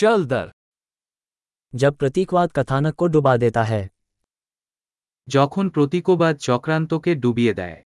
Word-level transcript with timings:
चल 0.00 0.25
दर 0.25 0.51
जब 1.73 1.95
प्रतीकवाद 1.95 2.51
कथानक 2.51 2.95
को 2.95 3.07
डुबा 3.09 3.35
देता 3.37 3.63
है 3.65 3.87
যখন 5.27 5.65
প্রতীকবাদ 5.69 6.35
চক্রান্তকে 6.45 7.11
ডুবিয়ে 7.15 7.53
দেয় 7.53 7.79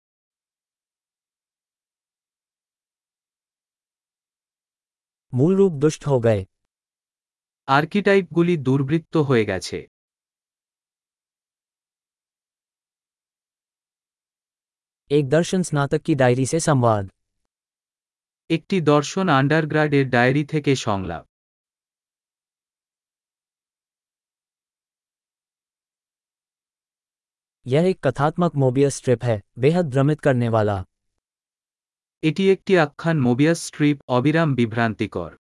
मूल 5.34 5.56
रूप 5.56 5.74
दुष्ट 5.84 6.06
हो 6.08 6.20
गए 6.20 6.42
আর্কিটাইপগুলি 7.68 8.56
দুর্বৃত্ত 8.68 9.16
হয়ে 9.28 9.46
গেছে 9.46 9.80
एक 15.12 15.26
दर्शन 15.30 15.62
स्नातक 15.64 16.02
की 16.04 16.14
डायरी 16.16 16.46
से 16.46 16.60
संवाद 16.62 17.06
একটি 18.50 18.78
দর্শন 18.86 19.26
আন্ডারগ্রাডের 19.32 20.06
ডায়েরি 20.10 20.44
থেকে 20.54 20.72
সংলাপ 20.82 21.24
यह 27.67 27.87
एक 27.87 27.99
कथात्मक 28.03 28.55
मोबियस 28.59 28.97
स्ट्रिप 28.97 29.25
है 29.25 29.41
बेहद 29.59 29.91
भ्रमित 29.91 30.21
करने 30.21 30.49
वाला 30.51 30.77
এটি 32.23 32.45
একটি 32.51 32.73
আখ্যান 32.79 33.17
মোবিয়াস 33.23 33.59
স্ট্রিপ 33.67 33.99
অবিরাম 34.11 34.49
বিভ্রান্তিকর 34.55 35.31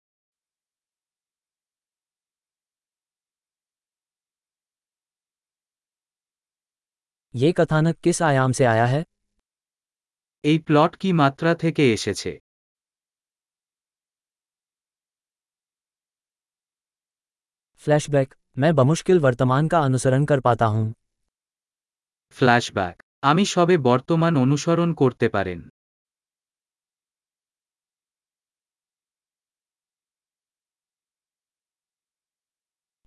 ये 7.35 7.51
कथानक 7.53 7.97
किस 8.01 8.21
आयाम 8.25 8.53
से 8.53 8.65
आया 8.67 8.87
है 8.87 9.01
এই 10.45 10.59
প্লট 10.67 10.93
কি 10.97 11.11
মাত্রা 11.15 11.53
থেকে 11.63 11.85
এসেছে 11.95 12.33
फ्लैशबैक 17.83 18.29
मैं 18.57 18.73
बमुश्किल 18.77 19.19
वर्तमान 19.21 19.69
का 19.69 19.79
अनुसरण 19.83 20.25
कर 20.27 20.41
पाता 20.43 20.67
हूं 20.73 20.87
ফ্ল্যাশব্যাক 22.43 22.97
আমি 23.23 23.45
সবে 23.47 23.77
বর্তমান 23.89 24.33
অনুসরণ 24.37 24.91
করতে 24.95 25.27
পারেন 25.29 25.61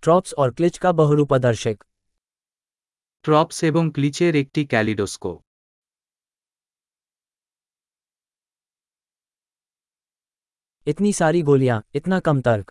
ट्रॉप्स 0.04 0.32
और 0.34 0.50
क्लिच 0.52 0.76
का 0.78 0.92
बहुरूपदर्शक 0.94 1.78
ট্রপস 3.26 3.58
এবং 3.64 3.84
ক্লিচের 3.96 4.34
একটি 4.36 4.62
ক্যালিডোস্কোপ 4.66 5.40
इतनी 10.88 11.12
सारी 11.14 11.42
गोलियां 11.44 11.80
इतना 11.96 12.18
कम 12.20 12.38
तर्क 12.42 12.66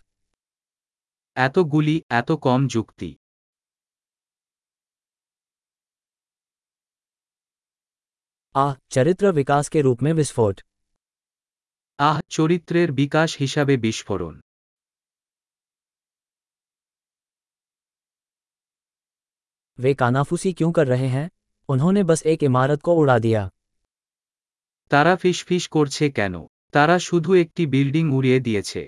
এত 1.37 1.59
গুলি 1.67 1.95
এত 2.11 2.29
কম 2.41 2.61
যুক্তি 2.67 3.09
आह 8.55 8.73
चरित्र 8.91 9.31
विकास 9.31 9.69
के 9.69 9.81
रूप 9.81 10.01
में 10.03 10.13
विस्फोट 10.13 10.61
আহ 11.99 12.17
চরিত্রের 12.29 12.89
বিকাশ 12.93 13.29
হিসাবে 13.39 13.75
বিস্ফোরণ 13.77 14.35
वे 19.79 19.93
कानाफूसी 19.93 20.51
क्यों 20.53 20.71
कर 20.71 20.87
रहे 20.87 21.07
हैं 21.07 21.29
उन्होंने 21.69 22.03
बस 22.03 22.23
एक 22.25 22.43
इमारत 22.43 22.81
को 22.81 22.95
उड़ा 22.95 23.17
दिया 23.19 23.43
তারা 24.91 25.13
ফিসফিস 25.15 25.63
করছে 25.75 26.05
কেন 26.17 26.35
তারা 26.73 26.95
শুধু 26.99 27.31
একটি 27.35 27.63
বিল্ডিং 27.67 28.05
উড়িয়ে 28.17 28.39
দিয়েছে 28.39 28.81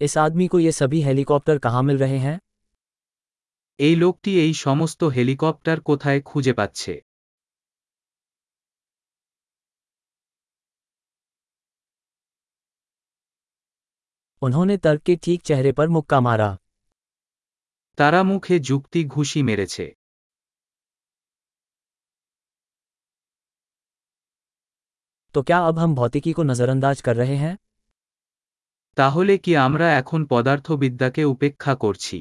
इस 0.00 0.16
आदमी 0.18 0.46
को 0.46 0.58
ये 0.58 0.72
सभी 0.72 1.02
हेलीकॉप्टर 1.02 1.58
कहाँ 1.58 1.82
मिल 1.82 1.98
रहे 1.98 2.18
हैं 2.18 2.38
এই 3.80 3.94
লোকটি 3.96 4.32
এই 4.40 4.52
সমস্ত 4.60 5.00
হেলিকপ্টার 5.16 5.78
কোথায় 5.80 6.20
খুঁজে 6.26 6.52
পাচ্ছে 6.54 6.94
उन्होंने 14.42 14.76
तर्क 14.78 15.02
के 15.02 15.14
ठीक 15.16 15.42
चेहरे 15.42 15.72
पर 15.72 15.88
मुक्का 15.88 16.20
मारा 16.20 16.50
তারা 17.98 18.20
মুখে 18.22 18.56
যুক্তি 18.68 19.00
ঘুষি 19.06 19.40
মেরেছে 19.42 19.86
तो 25.34 25.42
क्या 25.42 25.58
अब 25.68 25.78
हम 25.78 25.94
भौतिकी 25.94 26.32
को 26.32 26.42
नज़रअंदाज 26.42 27.00
कर 27.00 27.16
रहे 27.16 27.36
हैं 27.36 27.54
তাহলে 28.96 29.32
কি 29.38 29.52
আমরা 29.58 29.86
এখন 29.94 30.20
পদার্থবিদ্যাকে 30.26 31.22
উপেক্ষা 31.24 31.72
করছি 31.76 32.18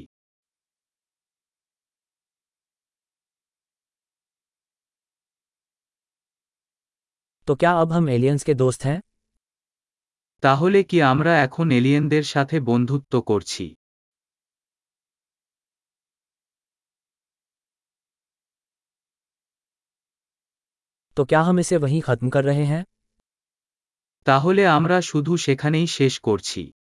तो 7.48 7.56
क्या 7.56 7.72
अब 7.74 7.92
हम 7.92 8.10
एलियंस 8.10 8.44
के 8.44 8.54
दोस्त 8.56 8.84
हैं 8.86 9.00
তাহলে 10.44 10.80
কি 10.84 10.98
আমরা 11.04 11.34
এখন 11.40 11.66
এলিয়েনদের 11.72 12.26
সাথে 12.26 12.56
বন্ধুত্ব 12.62 13.14
করছি 13.22 13.66
तो 21.18 21.26
क्या 21.26 21.42
हम 21.42 21.60
इसे 21.60 21.78
वहीं 21.78 22.02
खत्म 22.02 22.30
कर 22.30 22.44
रहे 22.44 22.66
हैं 22.66 22.84
তাহলে 24.27 24.63
আমরা 24.67 25.01
শুধু 25.01 25.37
সেখানেই 25.37 25.87
শেষ 25.87 26.15
করছি। 26.19 26.74